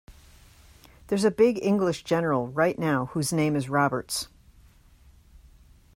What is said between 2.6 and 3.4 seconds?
now whose